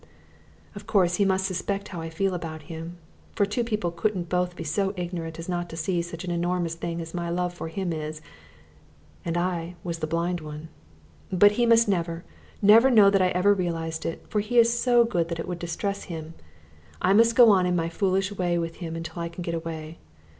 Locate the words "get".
19.43-19.53